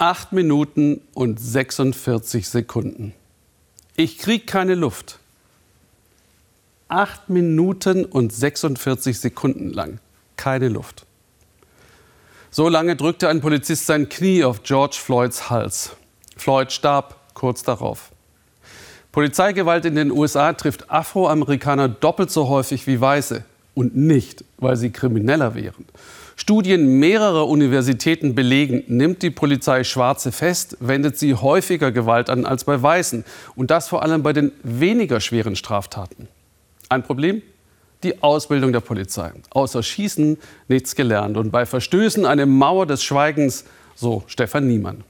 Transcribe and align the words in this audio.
Acht 0.00 0.32
Minuten 0.32 1.00
und 1.12 1.40
46 1.40 2.48
Sekunden. 2.48 3.14
Ich 3.96 4.18
krieg 4.18 4.46
keine 4.46 4.76
Luft. 4.76 5.18
Acht 6.86 7.28
Minuten 7.28 8.04
und 8.04 8.32
46 8.32 9.18
Sekunden 9.18 9.70
lang. 9.70 9.98
Keine 10.36 10.68
Luft. 10.68 11.04
So 12.52 12.68
lange 12.68 12.94
drückte 12.94 13.28
ein 13.28 13.40
Polizist 13.40 13.86
sein 13.86 14.08
Knie 14.08 14.44
auf 14.44 14.62
George 14.62 14.96
Floyds 15.02 15.50
Hals. 15.50 15.96
Floyd 16.36 16.70
starb 16.70 17.16
kurz 17.34 17.64
darauf. 17.64 18.12
Polizeigewalt 19.10 19.84
in 19.84 19.96
den 19.96 20.12
USA 20.12 20.52
trifft 20.52 20.92
Afroamerikaner 20.92 21.88
doppelt 21.88 22.30
so 22.30 22.48
häufig 22.48 22.86
wie 22.86 23.00
Weiße. 23.00 23.44
Und 23.74 23.96
nicht, 23.96 24.44
weil 24.58 24.76
sie 24.76 24.90
krimineller 24.90 25.56
wären. 25.56 25.86
Studien 26.40 27.00
mehrerer 27.00 27.48
Universitäten 27.48 28.36
belegen, 28.36 28.84
nimmt 28.86 29.22
die 29.22 29.30
Polizei 29.30 29.82
Schwarze 29.82 30.30
fest, 30.30 30.76
wendet 30.78 31.18
sie 31.18 31.34
häufiger 31.34 31.90
Gewalt 31.90 32.30
an 32.30 32.46
als 32.46 32.62
bei 32.62 32.80
Weißen. 32.80 33.24
Und 33.56 33.72
das 33.72 33.88
vor 33.88 34.04
allem 34.04 34.22
bei 34.22 34.32
den 34.32 34.52
weniger 34.62 35.18
schweren 35.18 35.56
Straftaten. 35.56 36.28
Ein 36.88 37.02
Problem? 37.02 37.42
Die 38.04 38.22
Ausbildung 38.22 38.72
der 38.72 38.78
Polizei. 38.78 39.32
Außer 39.50 39.82
Schießen 39.82 40.38
nichts 40.68 40.94
gelernt 40.94 41.36
und 41.36 41.50
bei 41.50 41.66
Verstößen 41.66 42.24
eine 42.24 42.46
Mauer 42.46 42.86
des 42.86 43.02
Schweigens, 43.02 43.64
so 43.96 44.22
Stefan 44.28 44.68
Niemann. 44.68 45.02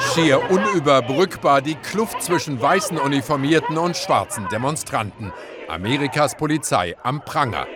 Schier 0.00 0.50
unüberbrückbar 0.50 1.62
die 1.62 1.76
Kluft 1.76 2.22
zwischen 2.22 2.60
weißen 2.60 2.98
Uniformierten 2.98 3.78
und 3.78 3.96
schwarzen 3.96 4.48
Demonstranten. 4.50 5.32
Amerikas 5.68 6.36
Polizei 6.36 6.96
am 7.04 7.24
Pranger. 7.24 7.68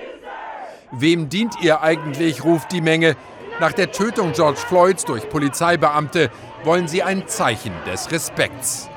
Wem 0.92 1.28
dient 1.28 1.60
ihr 1.62 1.82
eigentlich, 1.82 2.44
ruft 2.44 2.72
die 2.72 2.80
Menge. 2.80 3.16
Nach 3.60 3.72
der 3.72 3.92
Tötung 3.92 4.32
George 4.32 4.58
Floyds 4.58 5.04
durch 5.04 5.28
Polizeibeamte 5.28 6.30
wollen 6.64 6.88
sie 6.88 7.02
ein 7.02 7.28
Zeichen 7.28 7.72
des 7.86 8.10
Respekts. 8.10 8.88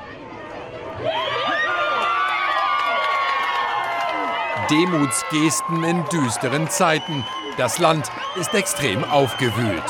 Demutsgesten 4.70 5.84
in 5.84 6.04
düsteren 6.06 6.68
Zeiten. 6.70 7.24
Das 7.58 7.78
Land 7.78 8.10
ist 8.40 8.54
extrem 8.54 9.04
aufgewühlt. 9.04 9.84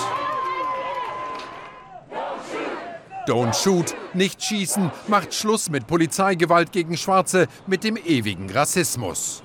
Don't 3.27 3.55
shoot, 3.55 3.95
nicht 4.13 4.43
schießen, 4.43 4.91
macht 5.09 5.33
Schluss 5.33 5.71
mit 5.71 5.87
Polizeigewalt 5.87 6.73
gegen 6.73 6.97
Schwarze, 6.99 7.47
mit 7.67 7.83
dem 7.83 7.97
ewigen 7.97 8.51
Rassismus. 8.51 9.43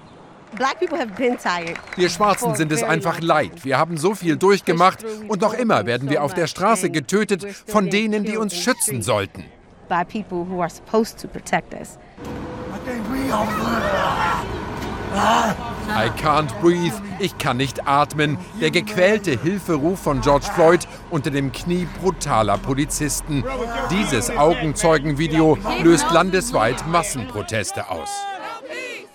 Wir 1.96 2.10
Schwarzen 2.10 2.56
sind 2.56 2.72
es 2.72 2.84
einfach 2.84 3.22
leid. 3.22 3.64
Wir 3.64 3.78
haben 3.78 3.98
so 3.98 4.16
viel 4.16 4.38
durchgemacht 4.38 5.06
und 5.28 5.42
noch 5.42 5.54
immer 5.54 5.86
werden 5.86 6.10
wir 6.10 6.24
auf 6.24 6.34
der 6.34 6.48
Straße 6.48 6.90
getötet 6.90 7.46
von 7.68 7.90
denen, 7.90 8.24
die 8.24 8.38
uns 8.38 8.56
schützen 8.56 9.02
sollten. 9.02 9.46
I 15.12 16.10
can't 16.22 16.54
breathe, 16.62 16.94
ich 17.20 17.38
kann 17.40 17.58
nicht 17.58 17.88
atmen. 17.88 18.38
Der 18.62 18.70
gequälte 18.70 19.32
Hilferuf 19.32 20.00
von 20.00 20.22
George 20.22 20.46
Floyd 20.54 20.88
unter 21.10 21.32
dem 21.32 21.52
Knie 21.52 21.88
brutaler 22.00 22.58
Polizisten. 22.58 23.44
Dieses 23.90 24.30
Augenzeugenvideo 24.30 25.58
löst 25.84 26.12
landesweit 26.12 26.86
Massenproteste 26.88 27.90
aus. 27.90 28.10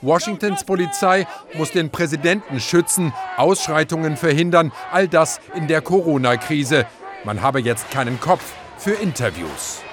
Washingtons 0.04 0.64
Polizei 0.64 1.26
muss 1.54 1.70
den 1.70 1.90
Präsidenten 1.90 2.60
schützen, 2.60 3.12
Ausschreitungen 3.36 4.16
verhindern, 4.16 4.72
all 4.92 5.08
das 5.08 5.40
in 5.54 5.68
der 5.68 5.80
Corona-Krise. 5.80 6.86
Man 7.24 7.40
habe 7.42 7.60
jetzt 7.60 7.90
keinen 7.90 8.20
Kopf 8.20 8.44
für 8.76 8.92
Interviews. 8.92 9.83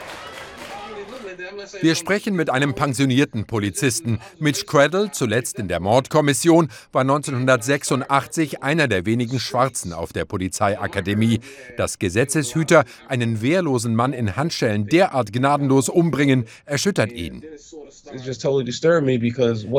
Wir 1.82 1.96
sprechen 1.96 2.36
mit 2.36 2.52
einem 2.52 2.76
pensionierten 2.76 3.46
Polizisten. 3.46 4.20
Mitch 4.38 4.66
Cradle, 4.66 5.10
zuletzt 5.12 5.58
in 5.58 5.68
der 5.68 5.80
Mordkommission, 5.80 6.70
war 6.92 7.02
1986 7.02 8.62
einer 8.62 8.88
der 8.88 9.08
wenigen 9.08 9.40
Schwarzen 9.40 9.92
auf 9.92 10.14
der 10.14 10.26
Polizeiakademie. 10.26 11.40
Dass 11.78 11.98
Gesetzeshüter 11.98 12.86
einen 13.08 13.42
wehrlosen 13.42 13.96
Mann 13.96 14.14
in 14.14 14.36
Handschellen 14.36 14.86
derart 14.86 15.34
gnadenlos 15.34 15.90
umbringen, 15.90 16.46
erschüttert 16.66 17.12
ihn. 17.12 17.44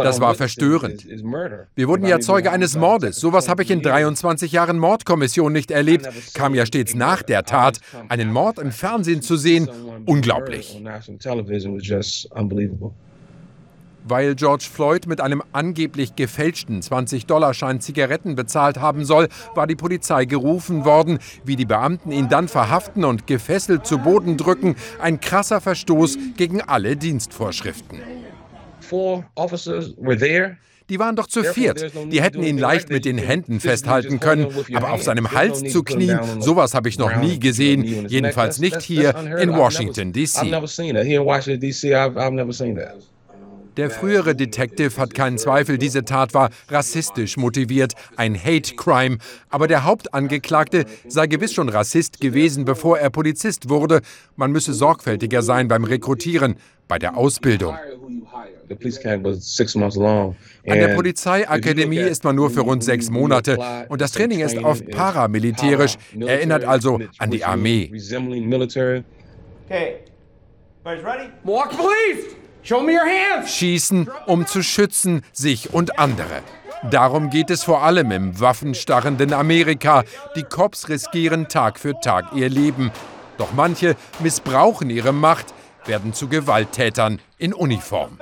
Das 0.05 0.21
war 0.21 0.35
verstörend. 0.35 1.07
Wir 1.75 1.89
wurden 1.89 2.07
ja 2.07 2.21
Zeuge 2.21 2.51
eines 2.51 2.77
Mordes. 2.77 3.17
Sowas 3.17 3.49
habe 3.49 3.63
ich 3.63 3.71
in 3.71 3.81
23 3.83 4.51
Jahren 4.53 4.79
Mordkommission 4.79 5.53
nicht 5.53 5.71
erlebt. 5.71 6.09
Kam 6.35 6.55
ja 6.55 6.67
stets 6.67 6.95
nach 6.95 7.23
der 7.23 7.45
Tat. 7.45 7.79
Einen 8.09 8.33
Mord 8.33 8.59
im 8.59 8.73
Fernsehen 8.73 9.23
zu 9.23 9.37
sehen, 9.37 9.69
unglaublich. 10.07 10.83
Weil 14.05 14.35
George 14.35 14.69
Floyd 14.71 15.07
mit 15.07 15.21
einem 15.21 15.43
angeblich 15.53 16.17
gefälschten 16.17 16.81
20-Dollar-Schein 16.81 17.81
Zigaretten 17.81 18.35
bezahlt 18.35 18.81
haben 18.81 19.05
soll, 19.05 19.29
war 19.55 19.67
die 19.67 19.77
Polizei 19.77 20.25
gerufen 20.25 20.85
worden. 20.85 21.19
Wie 21.45 21.55
die 21.55 21.65
Beamten 21.65 22.11
ihn 22.11 22.29
dann 22.29 22.49
verhaften 22.49 23.05
und 23.05 23.27
gefesselt 23.29 23.87
zu 23.87 23.99
Boden 23.99 24.37
drücken, 24.37 24.75
ein 25.01 25.21
krasser 25.21 25.61
Verstoß 25.61 26.19
gegen 26.37 26.61
alle 26.61 26.97
Dienstvorschriften. 26.97 28.01
Die 30.93 30.99
waren 30.99 31.17
doch 31.17 31.27
zu 31.27 31.43
viert. 31.43 31.91
Die 32.13 32.21
hätten 32.21 32.43
ihn 32.43 32.59
leicht 32.59 32.91
mit 32.91 33.07
den 33.07 33.17
Händen 33.17 33.61
festhalten 33.61 34.21
können. 34.21 34.49
Aber 34.75 34.93
auf 34.93 35.03
seinem 35.03 35.33
Hals 35.33 35.65
zu 35.73 35.83
knien, 35.83 36.21
sowas 36.39 36.75
habe 36.75 36.91
ich 36.91 36.99
noch 36.99 37.17
nie 37.17 37.41
gesehen. 37.41 38.07
Jedenfalls 38.09 38.59
nicht 38.59 38.83
hier 38.83 39.15
in 39.41 39.57
Washington, 39.57 40.13
D.C. 40.13 40.53
Der 43.77 43.91
frühere 43.91 44.35
Detective 44.35 45.01
hat 45.01 45.15
keinen 45.15 45.39
Zweifel, 45.39 45.79
diese 45.79 46.05
Tat 46.05 46.35
war 46.35 46.51
rassistisch 46.69 47.37
motiviert, 47.37 47.95
ein 48.17 48.37
Hate 48.37 48.75
Crime. 48.77 49.19
Aber 49.49 49.67
der 49.67 49.85
Hauptangeklagte 49.85 50.85
sei 51.09 51.27
gewiss 51.27 51.55
schon 51.55 51.69
Rassist 51.69 52.21
gewesen, 52.21 52.65
bevor 52.65 52.99
er 52.99 53.11
Polizist 53.11 53.69
wurde. 53.69 54.03
Man 54.37 54.53
müsse 54.53 54.75
sorgfältiger 54.75 55.43
sein 55.43 55.69
beim 55.69 55.85
Rekrutieren, 55.85 56.57
bei 56.87 56.99
der 56.99 57.17
Ausbildung. 57.17 57.75
An 60.67 60.79
der 60.79 60.95
Polizeiakademie 60.95 61.97
ist 61.97 62.25
man 62.25 62.37
nur 62.37 62.51
für 62.51 62.61
rund 62.61 62.85
sechs 62.85 63.11
Monate 63.11 63.59
und 63.89 64.01
das 64.01 64.13
Training 64.13 64.41
ist 64.41 64.59
oft 64.59 64.91
paramilitärisch, 64.91 65.97
erinnert 66.19 66.65
also 66.65 67.01
an 67.19 67.31
die 67.31 67.45
Armee. 67.45 67.91
Schießen, 73.47 74.11
um 74.27 74.47
zu 74.47 74.63
schützen, 74.63 75.25
sich 75.33 75.73
und 75.73 75.99
andere. 75.99 76.43
Darum 76.91 77.31
geht 77.31 77.51
es 77.51 77.63
vor 77.63 77.83
allem 77.83 78.11
im 78.11 78.41
waffenstarrenden 78.41 79.33
Amerika. 79.33 80.05
Die 80.37 80.43
Cops 80.43 80.89
riskieren 80.89 81.49
Tag 81.49 81.79
für 81.79 81.99
Tag 82.01 82.33
ihr 82.35 82.49
Leben. 82.49 82.91
Doch 83.39 83.53
manche 83.53 83.97
missbrauchen 84.19 84.91
ihre 84.91 85.13
Macht, 85.13 85.47
werden 85.87 86.13
zu 86.13 86.29
Gewalttätern 86.29 87.21
in 87.39 87.55
Uniform. 87.55 88.19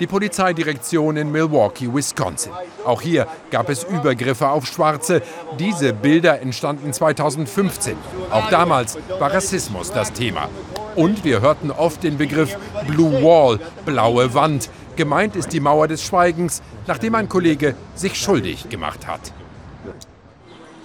Die 0.00 0.06
Polizeidirektion 0.06 1.16
in 1.16 1.30
Milwaukee, 1.30 1.92
Wisconsin. 1.92 2.52
Auch 2.84 3.02
hier 3.02 3.26
gab 3.50 3.68
es 3.68 3.84
Übergriffe 3.84 4.48
auf 4.48 4.66
Schwarze. 4.66 5.22
Diese 5.58 5.92
Bilder 5.92 6.40
entstanden 6.40 6.92
2015. 6.92 7.96
Auch 8.30 8.48
damals 8.48 8.98
war 9.18 9.32
Rassismus 9.32 9.92
das 9.92 10.12
Thema. 10.12 10.48
Und 10.96 11.24
wir 11.24 11.42
hörten 11.42 11.70
oft 11.70 12.02
den 12.02 12.16
Begriff 12.16 12.56
Blue 12.86 13.22
Wall, 13.22 13.60
blaue 13.84 14.32
Wand. 14.32 14.70
Gemeint 14.96 15.36
ist 15.36 15.52
die 15.52 15.60
Mauer 15.60 15.88
des 15.88 16.02
Schweigens, 16.02 16.62
nachdem 16.86 17.14
ein 17.14 17.28
Kollege 17.28 17.74
sich 17.94 18.18
schuldig 18.18 18.70
gemacht 18.70 19.06
hat. 19.06 19.20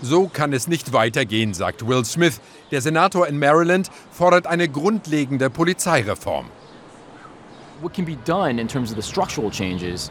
So 0.01 0.27
kann 0.27 0.51
es 0.51 0.67
nicht 0.67 0.91
weitergehen, 0.91 1.53
sagt 1.53 1.87
Will 1.87 2.03
Smith. 2.03 2.41
Der 2.71 2.81
Senator 2.81 3.25
in 3.27 3.39
Maryland 3.39 3.89
fordert 4.11 4.47
eine 4.47 4.67
grundlegende 4.67 5.49
Polizeireform. 5.49 6.47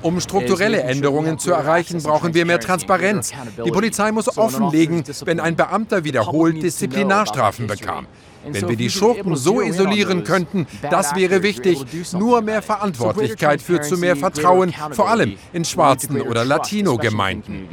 Um 0.03 0.21
strukturelle 0.21 0.83
Änderungen 0.83 1.39
zu 1.39 1.53
erreichen, 1.53 2.03
brauchen 2.03 2.35
wir 2.35 2.47
mehr 2.47 2.59
Transparenz. 2.59 3.33
Die 3.65 3.71
Polizei 3.71 4.13
muss 4.13 4.37
offenlegen, 4.39 5.05
wenn 5.25 5.41
ein 5.41 5.57
Beamter 5.57 6.05
wiederholt 6.05 6.63
Disziplinarstrafen 6.63 7.67
bekam. 7.67 8.07
Wenn 8.45 8.69
wir 8.69 8.77
die 8.77 8.91
Schurken 8.91 9.37
so 9.37 9.61
isolieren 9.61 10.25
könnten, 10.25 10.67
das 10.91 11.15
wäre 11.15 11.43
wichtig. 11.43 11.85
Nur 12.13 12.41
mehr 12.43 12.63
Verantwortlichkeit 12.63 13.61
führt 13.61 13.85
zu 13.85 13.97
mehr 13.97 14.17
Vertrauen, 14.17 14.73
vor 14.93 15.09
allem 15.09 15.37
in 15.53 15.65
schwarzen 15.65 16.21
oder 16.23 16.45
Latino-Gemeinden. 16.45 17.69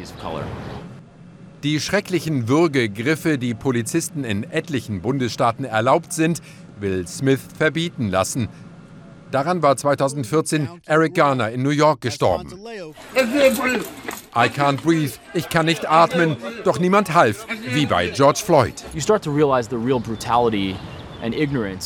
Die 1.63 1.79
schrecklichen 1.79 2.47
Würgegriffe, 2.47 3.37
die 3.37 3.53
Polizisten 3.53 4.23
in 4.23 4.43
etlichen 4.43 5.01
Bundesstaaten 5.01 5.65
erlaubt 5.65 6.13
sind, 6.13 6.41
will 6.79 7.07
Smith 7.07 7.39
verbieten 7.57 8.09
lassen. 8.09 8.47
Daran 9.31 9.61
war 9.61 9.75
2014 9.75 10.69
Eric 10.85 11.15
Garner 11.15 11.49
in 11.49 11.63
New 11.63 11.71
York 11.71 12.01
gestorben. 12.01 12.53
I 14.37 14.49
can't 14.49 14.81
breathe, 14.83 15.13
ich 15.33 15.49
kann 15.49 15.65
nicht 15.65 15.89
atmen, 15.89 16.37
doch 16.63 16.79
niemand 16.79 17.13
half, 17.13 17.47
wie 17.71 17.87
bei 17.87 18.07
George 18.09 18.41
Floyd. 18.45 18.73
You 18.93 19.01
start 19.01 19.23
to 19.23 19.31
realize 19.31 19.67
the 19.67 19.77
real 19.77 19.99
brutality 19.99 20.75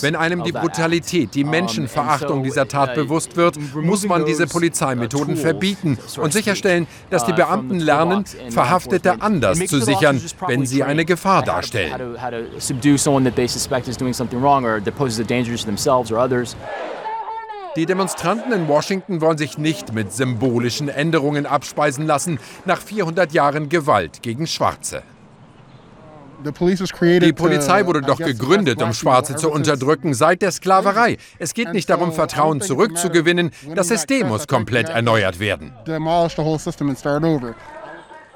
wenn 0.01 0.15
einem 0.15 0.43
die 0.43 0.51
Brutalität, 0.51 1.33
die 1.35 1.43
Menschenverachtung 1.43 2.43
dieser 2.43 2.67
Tat 2.67 2.91
uh, 2.91 3.01
bewusst 3.01 3.37
wird, 3.37 3.57
muss 3.75 4.05
man 4.05 4.25
diese 4.25 4.43
uh, 4.43 4.47
Polizeimethoden 4.47 5.37
verbieten 5.37 5.97
und 6.17 6.33
sicherstellen, 6.33 6.87
dass 7.09 7.25
die 7.25 7.31
uh, 7.31 7.35
Beamten 7.35 7.79
lernen, 7.79 8.25
Verhaftete 8.49 9.21
anders 9.21 9.57
zu 9.65 9.79
sichern, 9.79 10.21
wenn 10.47 10.65
sie 10.65 10.83
eine 10.83 11.05
Gefahr 11.05 11.43
darstellen. 11.43 12.17
Die 17.77 17.85
Demonstranten 17.85 18.51
in 18.51 18.67
Washington 18.67 19.21
wollen 19.21 19.37
sich 19.37 19.57
nicht 19.57 19.93
mit 19.93 20.11
symbolischen 20.11 20.89
Änderungen 20.89 21.45
abspeisen 21.45 22.05
lassen 22.05 22.37
nach 22.65 22.81
400 22.81 23.31
Jahren 23.31 23.69
Gewalt 23.69 24.21
gegen 24.21 24.45
Schwarze. 24.45 25.03
Die 26.43 27.33
Polizei 27.33 27.85
wurde 27.85 28.01
doch 28.01 28.17
gegründet, 28.17 28.81
um 28.81 28.93
Schwarze 28.93 29.37
zu 29.37 29.49
unterdrücken, 29.49 30.13
seit 30.13 30.41
der 30.41 30.51
Sklaverei. 30.51 31.17
Es 31.39 31.53
geht 31.53 31.71
nicht 31.71 31.89
darum, 31.89 32.11
Vertrauen 32.11 32.59
zurückzugewinnen. 32.59 33.51
Das 33.75 33.87
System 33.87 34.27
muss 34.27 34.47
komplett 34.47 34.89
erneuert 34.89 35.39
werden. 35.39 35.71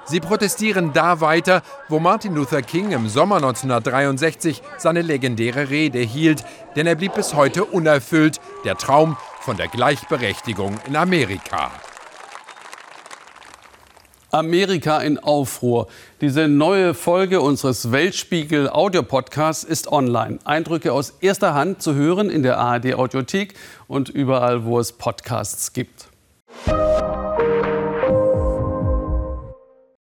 Sie 0.07 0.19
protestieren 0.19 0.93
da 0.93 1.19
weiter, 1.19 1.63
wo 1.89 1.99
Martin 1.99 2.35
Luther 2.35 2.61
King 2.61 2.91
im 2.91 3.09
Sommer 3.09 3.37
1963 3.37 4.61
seine 4.77 5.01
legendäre 5.01 5.71
Rede 5.71 5.97
hielt, 5.97 6.45
denn 6.75 6.85
er 6.85 6.93
blieb 6.93 7.15
bis 7.15 7.33
heute 7.33 7.65
unerfüllt, 7.65 8.39
der 8.65 8.77
Traum 8.77 9.17
von 9.45 9.57
der 9.57 9.67
Gleichberechtigung 9.67 10.79
in 10.87 10.95
Amerika. 10.95 11.71
Amerika 14.31 14.97
in 15.01 15.19
Aufruhr. 15.19 15.87
Diese 16.19 16.47
neue 16.47 16.95
Folge 16.95 17.41
unseres 17.41 17.91
Weltspiegel 17.91 18.69
Audio 18.71 19.03
Podcasts 19.03 19.63
ist 19.63 19.87
online. 19.91 20.39
Eindrücke 20.45 20.91
aus 20.91 21.11
erster 21.21 21.53
Hand 21.53 21.83
zu 21.83 21.93
hören 21.93 22.31
in 22.31 22.41
der 22.41 22.57
ARD 22.57 22.95
Audiothek 22.95 23.53
und 23.87 24.09
überall, 24.09 24.65
wo 24.65 24.79
es 24.79 24.93
Podcasts 24.93 25.73
gibt. 25.73 26.07